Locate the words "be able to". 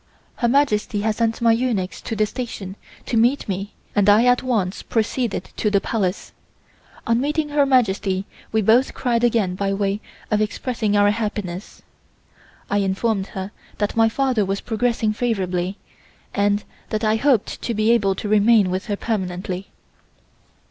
17.75-18.27